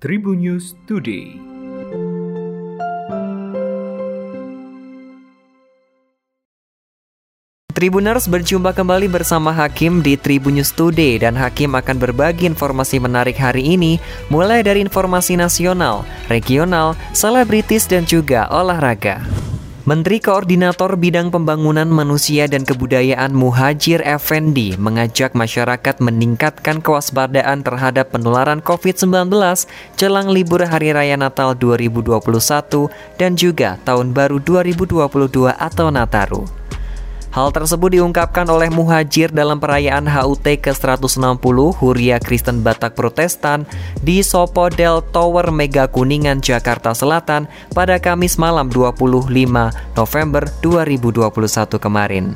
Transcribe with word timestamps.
Tribun 0.00 0.40
News 0.40 0.72
Today. 0.88 1.36
Tribuners 7.76 8.24
berjumpa 8.24 8.72
kembali 8.72 9.12
bersama 9.12 9.52
Hakim 9.52 10.00
di 10.00 10.16
Tribun 10.16 10.56
News 10.56 10.72
Today 10.72 11.20
dan 11.20 11.36
Hakim 11.36 11.76
akan 11.76 12.00
berbagi 12.00 12.48
informasi 12.48 12.96
menarik 12.96 13.36
hari 13.36 13.76
ini 13.76 14.00
mulai 14.32 14.64
dari 14.64 14.80
informasi 14.80 15.36
nasional, 15.36 16.08
regional, 16.32 16.96
selebritis 17.12 17.84
dan 17.84 18.08
juga 18.08 18.48
olahraga. 18.48 19.20
Menteri 19.90 20.22
Koordinator 20.22 20.94
Bidang 20.94 21.34
Pembangunan 21.34 21.90
Manusia 21.90 22.46
dan 22.46 22.62
Kebudayaan 22.62 23.34
Muhajir 23.34 23.98
Effendi 24.06 24.78
mengajak 24.78 25.34
masyarakat 25.34 25.98
meningkatkan 25.98 26.78
kewaspadaan 26.78 27.66
terhadap 27.66 28.14
penularan 28.14 28.62
COVID-19 28.62 29.34
jelang 29.98 30.30
libur 30.30 30.62
Hari 30.62 30.94
Raya 30.94 31.18
Natal 31.18 31.58
2021 31.58 32.22
dan 33.18 33.34
juga 33.34 33.82
Tahun 33.82 34.14
Baru 34.14 34.38
2022 34.38 35.58
atau 35.58 35.90
Nataru. 35.90 36.46
Hal 37.30 37.54
tersebut 37.54 37.94
diungkapkan 37.94 38.42
oleh 38.50 38.66
Muhajir 38.74 39.30
dalam 39.30 39.62
perayaan 39.62 40.02
HUT 40.02 40.42
ke-160 40.42 41.38
Huria 41.78 42.18
Kristen 42.18 42.66
Batak 42.66 42.98
Protestan 42.98 43.70
di 44.02 44.18
Sopodel 44.26 44.98
Tower 45.14 45.54
Mega 45.54 45.86
Kuningan, 45.86 46.42
Jakarta 46.42 46.90
Selatan 46.90 47.46
pada 47.70 48.02
Kamis 48.02 48.34
malam 48.34 48.66
25 48.66 49.30
November 49.94 50.42
2021 50.58 51.30
kemarin. 51.78 52.34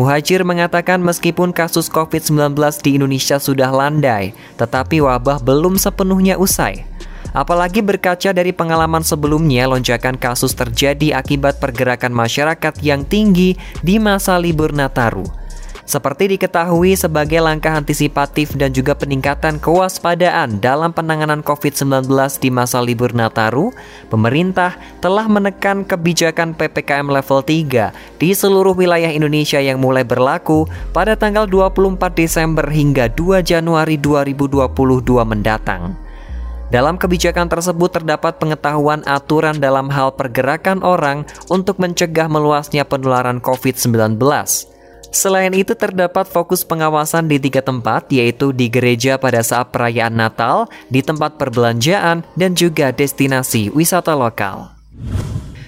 Muhajir 0.00 0.40
mengatakan 0.48 1.04
meskipun 1.04 1.52
kasus 1.52 1.92
COVID-19 1.92 2.56
di 2.80 2.96
Indonesia 2.96 3.36
sudah 3.36 3.68
landai, 3.68 4.32
tetapi 4.56 5.04
wabah 5.04 5.44
belum 5.44 5.76
sepenuhnya 5.76 6.40
usai. 6.40 6.88
Apalagi 7.32 7.80
berkaca 7.80 8.36
dari 8.36 8.52
pengalaman 8.52 9.00
sebelumnya, 9.00 9.64
lonjakan 9.64 10.20
kasus 10.20 10.52
terjadi 10.52 11.16
akibat 11.16 11.56
pergerakan 11.56 12.12
masyarakat 12.12 12.76
yang 12.84 13.08
tinggi 13.08 13.56
di 13.80 13.96
masa 13.96 14.36
libur 14.36 14.76
Nataru. 14.76 15.42
Seperti 15.82 16.38
diketahui 16.38 16.94
sebagai 16.94 17.42
langkah 17.42 17.74
antisipatif 17.74 18.54
dan 18.54 18.70
juga 18.70 18.94
peningkatan 18.94 19.58
kewaspadaan 19.58 20.62
dalam 20.62 20.94
penanganan 20.94 21.42
COVID-19 21.42 22.06
di 22.38 22.48
masa 22.54 22.78
libur 22.78 23.10
Nataru, 23.10 23.74
pemerintah 24.06 24.78
telah 25.02 25.26
menekan 25.26 25.82
kebijakan 25.82 26.54
PPKM 26.54 27.10
level 27.10 27.42
3 27.42 27.90
di 28.16 28.30
seluruh 28.30 28.78
wilayah 28.78 29.10
Indonesia 29.10 29.58
yang 29.58 29.82
mulai 29.82 30.06
berlaku 30.06 30.70
pada 30.94 31.18
tanggal 31.18 31.50
24 31.50 31.98
Desember 32.14 32.64
hingga 32.70 33.10
2 33.10 33.42
Januari 33.42 33.98
2022 33.98 34.70
mendatang. 35.26 36.11
Dalam 36.72 36.96
kebijakan 36.96 37.52
tersebut 37.52 38.00
terdapat 38.00 38.40
pengetahuan 38.40 39.04
aturan 39.04 39.60
dalam 39.60 39.92
hal 39.92 40.16
pergerakan 40.16 40.80
orang 40.80 41.28
untuk 41.52 41.76
mencegah 41.76 42.32
meluasnya 42.32 42.88
penularan 42.88 43.44
COVID-19. 43.44 44.16
Selain 45.12 45.52
itu 45.52 45.76
terdapat 45.76 46.24
fokus 46.24 46.64
pengawasan 46.64 47.28
di 47.28 47.36
tiga 47.36 47.60
tempat 47.60 48.08
yaitu 48.08 48.56
di 48.56 48.72
gereja 48.72 49.20
pada 49.20 49.44
saat 49.44 49.68
perayaan 49.68 50.16
Natal, 50.16 50.64
di 50.88 51.04
tempat 51.04 51.36
perbelanjaan, 51.36 52.24
dan 52.40 52.56
juga 52.56 52.88
destinasi 52.88 53.68
wisata 53.76 54.16
lokal. 54.16 54.72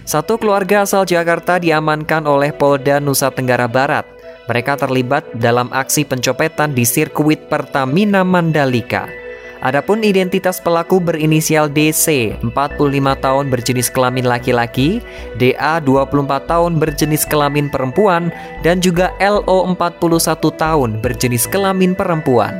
Satu 0.08 0.40
keluarga 0.40 0.88
asal 0.88 1.04
Jakarta 1.04 1.60
diamankan 1.60 2.24
oleh 2.24 2.56
Polda 2.56 2.96
Nusa 2.96 3.28
Tenggara 3.28 3.68
Barat. 3.68 4.08
Mereka 4.48 4.80
terlibat 4.80 5.36
dalam 5.36 5.68
aksi 5.68 6.08
pencopetan 6.08 6.72
di 6.72 6.88
sirkuit 6.88 7.52
Pertamina 7.52 8.24
Mandalika. 8.24 9.23
Adapun 9.64 10.04
identitas 10.04 10.60
pelaku 10.60 11.00
berinisial 11.00 11.72
DC, 11.72 12.36
45 12.44 12.52
tahun 13.24 13.48
berjenis 13.48 13.88
kelamin 13.88 14.28
laki-laki, 14.28 15.00
DA 15.40 15.80
24 15.80 16.44
tahun 16.44 16.76
berjenis 16.76 17.24
kelamin 17.24 17.72
perempuan, 17.72 18.28
dan 18.60 18.84
juga 18.84 19.16
LO 19.16 19.64
41 19.72 20.52
tahun 20.60 21.00
berjenis 21.00 21.48
kelamin 21.48 21.96
perempuan. 21.96 22.52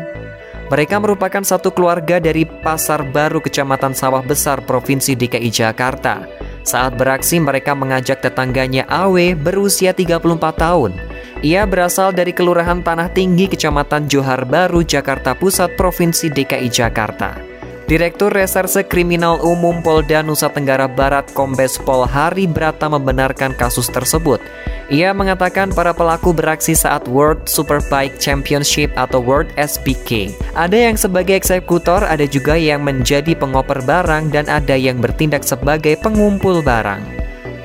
Mereka 0.73 0.97
merupakan 0.97 1.45
satu 1.45 1.69
keluarga 1.77 2.17
dari 2.17 2.49
Pasar 2.49 3.05
Baru 3.13 3.45
Kecamatan 3.45 3.93
Sawah 3.93 4.25
Besar 4.25 4.65
Provinsi 4.65 5.13
DKI 5.13 5.53
Jakarta. 5.53 6.25
Saat 6.65 6.97
beraksi 6.97 7.39
mereka 7.39 7.77
mengajak 7.77 8.25
tetangganya 8.25 8.89
Awe 8.89 9.37
berusia 9.37 9.93
34 9.93 10.19
tahun 10.57 10.97
ia 11.45 11.69
berasal 11.69 12.17
dari 12.17 12.33
Kelurahan 12.33 12.81
Tanah 12.81 13.13
Tinggi, 13.13 13.45
Kecamatan 13.53 14.09
Johar 14.09 14.49
Baru, 14.49 14.81
Jakarta 14.81 15.37
Pusat, 15.37 15.77
Provinsi 15.77 16.33
DKI 16.33 16.73
Jakarta. 16.73 17.54
Direktur 17.85 18.33
Reserse 18.33 18.81
Kriminal 18.89 19.37
Umum 19.45 19.85
Polda 19.85 20.25
Nusa 20.25 20.49
Tenggara 20.49 20.89
Barat 20.89 21.29
Kombes 21.37 21.77
Pol 21.77 22.09
Hari 22.09 22.49
Brata 22.49 22.89
membenarkan 22.89 23.53
kasus 23.53 23.93
tersebut. 23.93 24.41
Ia 24.89 25.13
mengatakan 25.13 25.69
para 25.69 25.93
pelaku 25.93 26.33
beraksi 26.33 26.73
saat 26.73 27.05
World 27.05 27.45
Superbike 27.45 28.17
Championship 28.17 28.89
atau 28.97 29.21
World 29.21 29.53
SPK. 29.61 30.33
Ada 30.57 30.89
yang 30.89 30.97
sebagai 30.97 31.37
eksekutor, 31.37 32.09
ada 32.09 32.25
juga 32.25 32.57
yang 32.57 32.81
menjadi 32.81 33.37
pengoper 33.37 33.85
barang, 33.85 34.33
dan 34.33 34.49
ada 34.49 34.81
yang 34.81 35.05
bertindak 35.05 35.45
sebagai 35.45 36.01
pengumpul 36.01 36.65
barang. 36.65 37.05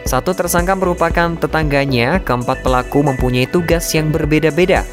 Satu 0.04 0.36
tersangka 0.36 0.76
merupakan 0.76 1.32
tetangganya, 1.40 2.20
keempat 2.28 2.60
pelaku 2.60 3.08
mempunyai 3.08 3.48
tugas 3.48 3.88
yang 3.96 4.12
berbeda-beda. 4.12 4.84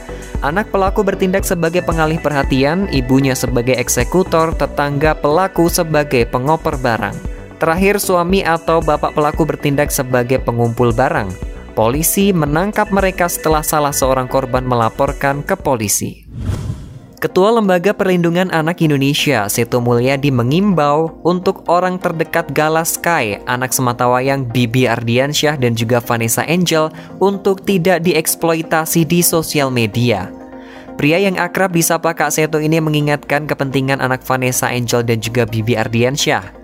Anak 0.47 0.71
pelaku 0.71 1.03
bertindak 1.03 1.43
sebagai 1.43 1.83
pengalih 1.83 2.23
perhatian, 2.23 2.87
ibunya 2.95 3.35
sebagai 3.35 3.75
eksekutor, 3.83 4.55
tetangga 4.55 5.19
pelaku 5.19 5.67
sebagai 5.67 6.23
pengoper 6.31 6.79
barang. 6.79 7.19
Terakhir, 7.59 7.99
suami 7.99 8.47
atau 8.47 8.79
bapak 8.79 9.11
pelaku 9.11 9.43
bertindak 9.43 9.91
sebagai 9.91 10.39
pengumpul 10.39 10.95
barang. 10.95 11.35
Polisi 11.75 12.31
menangkap 12.31 12.95
mereka 12.95 13.27
setelah 13.27 13.67
salah 13.67 13.91
seorang 13.91 14.31
korban 14.31 14.63
melaporkan 14.63 15.43
ke 15.43 15.59
polisi. 15.59 16.23
Ketua 17.17 17.49
Lembaga 17.49 17.97
Perlindungan 17.97 18.53
Anak 18.53 18.85
Indonesia, 18.85 19.49
Seto 19.49 19.81
Mulyadi 19.81 20.29
mengimbau 20.29 21.17
untuk 21.25 21.65
orang 21.67 21.97
terdekat 21.97 22.53
Gala 22.53 22.85
Sky, 22.85 23.41
anak 23.49 23.73
sematawayang 23.73 24.47
Bibi 24.47 24.85
Ardiansyah 24.85 25.57
dan 25.57 25.73
juga 25.73 25.99
Vanessa 26.05 26.45
Angel 26.45 26.93
untuk 27.17 27.65
tidak 27.65 28.05
dieksploitasi 28.05 29.09
di 29.09 29.25
sosial 29.25 29.73
media. 29.73 30.36
Pria 30.97 31.21
yang 31.21 31.37
akrab 31.37 31.77
disapa 31.77 32.17
Kak 32.17 32.33
Seto 32.33 32.57
ini 32.57 32.81
mengingatkan 32.81 33.45
kepentingan 33.45 34.01
anak 34.01 34.25
Vanessa 34.25 34.73
Angel 34.73 35.05
dan 35.05 35.21
juga 35.21 35.45
Bibi 35.45 35.77
Ardiansyah. 35.77 36.57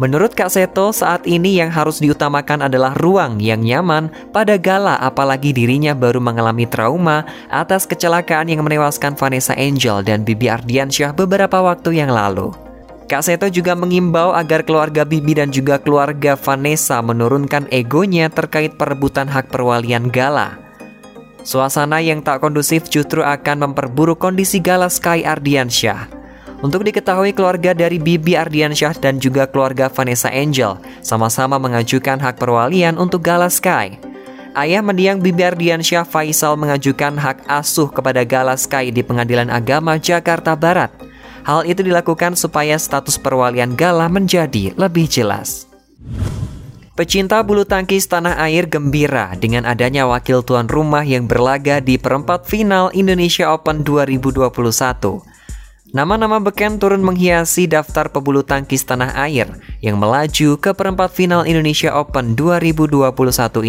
Menurut 0.00 0.32
Kak 0.32 0.48
Seto, 0.48 0.90
saat 0.90 1.28
ini 1.28 1.60
yang 1.60 1.68
harus 1.68 2.00
diutamakan 2.00 2.66
adalah 2.66 2.96
ruang 2.96 3.38
yang 3.38 3.60
nyaman 3.60 4.08
pada 4.32 4.56
Gala 4.56 4.96
apalagi 4.98 5.52
dirinya 5.52 5.92
baru 5.92 6.18
mengalami 6.18 6.64
trauma 6.64 7.28
atas 7.52 7.84
kecelakaan 7.84 8.48
yang 8.48 8.64
menewaskan 8.64 9.14
Vanessa 9.20 9.52
Angel 9.54 10.00
dan 10.00 10.24
Bibi 10.24 10.48
Ardiansyah 10.48 11.12
beberapa 11.12 11.60
waktu 11.60 12.00
yang 12.00 12.08
lalu. 12.08 12.56
Kak 13.04 13.20
Seto 13.20 13.52
juga 13.52 13.76
mengimbau 13.76 14.32
agar 14.32 14.64
keluarga 14.64 15.04
Bibi 15.04 15.36
dan 15.36 15.52
juga 15.52 15.76
keluarga 15.76 16.40
Vanessa 16.40 17.04
menurunkan 17.04 17.68
egonya 17.68 18.32
terkait 18.32 18.80
perebutan 18.80 19.28
hak 19.28 19.52
perwalian 19.52 20.08
Gala. 20.08 20.63
Suasana 21.44 22.00
yang 22.00 22.24
tak 22.24 22.40
kondusif 22.40 22.88
justru 22.88 23.20
akan 23.20 23.68
memperburuk 23.68 24.16
kondisi 24.16 24.64
Gala 24.64 24.88
Sky 24.88 25.28
Ardiansyah. 25.28 26.08
Untuk 26.64 26.88
diketahui 26.88 27.36
keluarga 27.36 27.76
dari 27.76 28.00
Bibi 28.00 28.32
Ardiansyah 28.32 28.96
dan 28.96 29.20
juga 29.20 29.44
keluarga 29.44 29.92
Vanessa 29.92 30.32
Angel 30.32 30.80
sama-sama 31.04 31.60
mengajukan 31.60 32.16
hak 32.16 32.40
perwalian 32.40 32.96
untuk 32.96 33.20
Gala 33.20 33.52
Sky. 33.52 34.00
Ayah 34.56 34.80
mendiang 34.80 35.20
Bibi 35.20 35.44
Ardiansyah 35.44 36.08
Faisal 36.08 36.56
mengajukan 36.56 37.12
hak 37.20 37.44
asuh 37.44 37.92
kepada 37.92 38.24
Gala 38.24 38.56
Sky 38.56 38.88
di 38.88 39.04
Pengadilan 39.04 39.52
Agama 39.52 40.00
Jakarta 40.00 40.56
Barat. 40.56 40.88
Hal 41.44 41.68
itu 41.68 41.84
dilakukan 41.84 42.40
supaya 42.40 42.80
status 42.80 43.20
perwalian 43.20 43.76
Gala 43.76 44.08
menjadi 44.08 44.72
lebih 44.80 45.04
jelas. 45.12 45.68
Pecinta 46.94 47.42
bulu 47.42 47.66
tangkis 47.66 48.06
tanah 48.06 48.38
air 48.46 48.70
gembira 48.70 49.34
dengan 49.34 49.66
adanya 49.66 50.06
wakil 50.06 50.46
tuan 50.46 50.70
rumah 50.70 51.02
yang 51.02 51.26
berlaga 51.26 51.82
di 51.82 51.98
perempat 51.98 52.46
final 52.46 52.94
Indonesia 52.94 53.50
Open 53.50 53.82
2021. 53.82 54.46
Nama-nama 55.90 56.38
beken 56.38 56.78
turun 56.78 57.02
menghiasi 57.02 57.66
daftar 57.66 58.06
pebulu 58.14 58.46
tangkis 58.46 58.86
tanah 58.86 59.10
air 59.26 59.50
yang 59.82 59.98
melaju 59.98 60.54
ke 60.54 60.70
perempat 60.70 61.10
final 61.10 61.42
Indonesia 61.42 61.90
Open 61.98 62.38
2021 62.38 63.10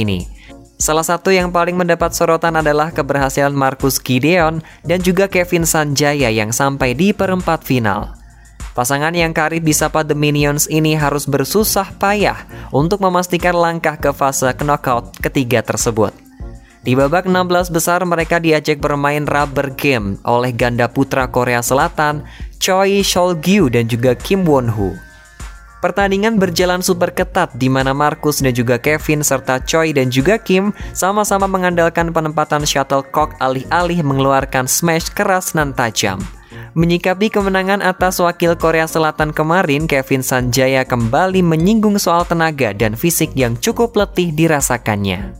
ini. 0.05 0.29
Salah 0.77 1.01
satu 1.01 1.33
yang 1.33 1.49
paling 1.49 1.81
mendapat 1.81 2.13
sorotan 2.13 2.61
adalah 2.61 2.93
keberhasilan 2.93 3.57
Marcus 3.57 3.97
Gideon 3.97 4.61
dan 4.85 5.01
juga 5.01 5.25
Kevin 5.25 5.65
Sanjaya 5.65 6.29
yang 6.29 6.53
sampai 6.53 6.93
di 6.93 7.09
perempat 7.09 7.65
final. 7.65 8.24
Pasangan 8.75 9.15
yang 9.15 9.31
karib 9.31 9.63
disapa 9.63 10.03
The 10.03 10.19
Minions 10.19 10.67
ini 10.67 10.99
harus 10.99 11.23
bersusah 11.23 11.95
payah 11.95 12.43
untuk 12.75 12.99
memastikan 12.99 13.55
langkah 13.55 13.95
ke 13.95 14.11
fase 14.11 14.51
knockout 14.51 15.15
ketiga 15.23 15.63
tersebut. 15.63 16.11
Di 16.83 16.91
babak 16.91 17.23
16 17.23 17.71
besar 17.71 18.03
mereka 18.03 18.35
diajak 18.37 18.83
bermain 18.83 19.23
rubber 19.23 19.71
game 19.79 20.19
oleh 20.27 20.51
ganda 20.51 20.91
putra 20.91 21.31
Korea 21.31 21.63
Selatan 21.63 22.27
Choi 22.59 22.99
Sol-gyu 22.99 23.71
dan 23.71 23.87
juga 23.87 24.11
Kim 24.11 24.43
Won-hu. 24.43 24.91
Pertandingan 25.79 26.35
berjalan 26.35 26.83
super 26.83 27.15
ketat 27.15 27.55
di 27.55 27.71
mana 27.71 27.95
Marcus 27.95 28.43
dan 28.43 28.51
juga 28.51 28.75
Kevin 28.75 29.23
serta 29.23 29.63
Choi 29.63 29.95
dan 29.95 30.11
juga 30.11 30.35
Kim 30.35 30.75
sama-sama 30.91 31.47
mengandalkan 31.47 32.11
penempatan 32.11 32.67
shuttlecock 32.67 33.39
alih-alih 33.39 34.03
mengeluarkan 34.03 34.67
smash 34.67 35.07
keras 35.15 35.55
dan 35.55 35.71
tajam. 35.71 36.19
Menyikapi 36.75 37.31
kemenangan 37.31 37.79
atas 37.79 38.19
wakil 38.19 38.59
Korea 38.59 38.83
Selatan 38.83 39.31
kemarin, 39.31 39.87
Kevin 39.87 40.19
Sanjaya 40.19 40.83
kembali 40.83 41.39
menyinggung 41.39 41.95
soal 41.95 42.27
tenaga 42.27 42.75
dan 42.75 42.99
fisik 42.99 43.31
yang 43.31 43.55
cukup 43.55 43.95
letih 43.95 44.35
dirasakannya. 44.35 45.39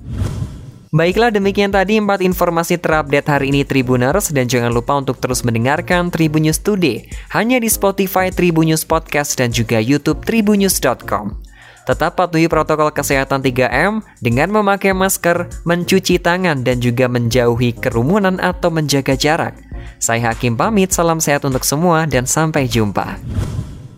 Baiklah 0.96 1.36
demikian 1.36 1.76
tadi 1.76 2.00
empat 2.00 2.24
informasi 2.24 2.80
terupdate 2.80 3.28
hari 3.28 3.52
ini 3.52 3.68
Tribuners 3.68 4.32
dan 4.32 4.48
jangan 4.48 4.72
lupa 4.72 4.96
untuk 4.96 5.20
terus 5.20 5.44
mendengarkan 5.44 6.08
Tribun 6.08 6.48
News 6.48 6.64
Today 6.64 7.12
hanya 7.36 7.60
di 7.60 7.68
Spotify 7.68 8.32
Tribun 8.32 8.72
News 8.72 8.88
Podcast 8.88 9.36
dan 9.36 9.52
juga 9.52 9.76
YouTube 9.76 10.24
tribunnews.com. 10.24 11.36
Tetap 11.86 12.18
patuhi 12.18 12.50
protokol 12.50 12.90
kesehatan 12.90 13.46
3M 13.46 14.02
dengan 14.18 14.50
memakai 14.50 14.90
masker, 14.98 15.66
mencuci 15.70 16.18
tangan 16.18 16.66
dan 16.66 16.82
juga 16.82 17.06
menjauhi 17.06 17.78
kerumunan 17.78 18.42
atau 18.42 18.74
menjaga 18.74 19.14
jarak. 19.14 19.54
Saya 20.02 20.34
Hakim 20.34 20.58
pamit, 20.58 20.90
salam 20.90 21.22
sehat 21.22 21.46
untuk 21.46 21.62
semua 21.62 22.10
dan 22.10 22.26
sampai 22.26 22.66
jumpa. 22.66 23.22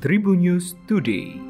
Tribun 0.03 0.43
News 0.43 0.75
Today. 0.85 1.46